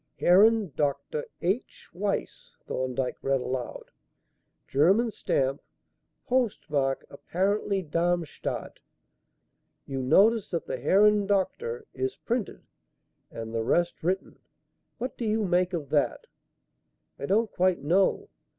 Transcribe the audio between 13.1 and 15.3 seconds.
and the rest written. What do